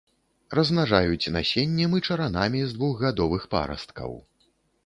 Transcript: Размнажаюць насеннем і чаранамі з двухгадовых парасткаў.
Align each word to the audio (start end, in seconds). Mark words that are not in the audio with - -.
Размнажаюць 0.59 1.31
насеннем 1.35 1.93
і 1.99 2.03
чаранамі 2.07 2.65
з 2.73 2.79
двухгадовых 2.79 3.47
парасткаў. 3.53 4.19